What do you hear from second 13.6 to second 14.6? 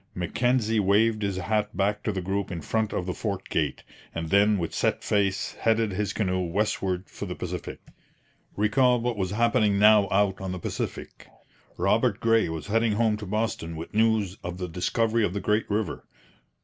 with news of